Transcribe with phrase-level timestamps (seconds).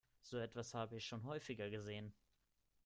[0.23, 2.11] So etwas habe ich schon häufiger gesehen.